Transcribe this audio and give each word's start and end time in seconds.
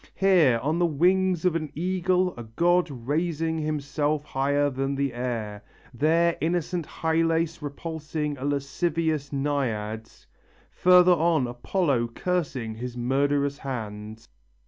Here 0.15 0.59
on 0.63 0.79
the 0.79 0.87
wings 0.87 1.45
of 1.45 1.55
an 1.55 1.71
eagle 1.75 2.33
a 2.35 2.41
god 2.43 2.89
raising 2.89 3.59
himself 3.59 4.23
higher 4.23 4.67
than 4.71 4.95
the 4.95 5.13
air; 5.13 5.63
there 5.93 6.39
innocent 6.41 6.87
Hylas 6.87 7.61
repulsing 7.61 8.35
a 8.39 8.43
lascivious 8.43 9.31
Naiad; 9.31 10.09
further 10.71 11.13
on 11.13 11.45
Apollo 11.45 12.07
cursing 12.15 12.73
his 12.73 12.97
murderous 12.97 13.59
hand...." 13.59 14.27